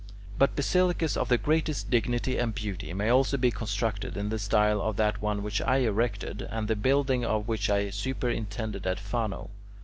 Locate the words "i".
5.61-5.77, 7.69-7.91